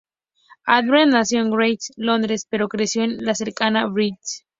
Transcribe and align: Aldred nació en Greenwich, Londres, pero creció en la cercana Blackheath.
Aldred 0.65 1.09
nació 1.09 1.41
en 1.41 1.51
Greenwich, 1.51 1.91
Londres, 1.95 2.47
pero 2.49 2.67
creció 2.67 3.03
en 3.03 3.23
la 3.23 3.35
cercana 3.35 3.85
Blackheath. 3.85 4.43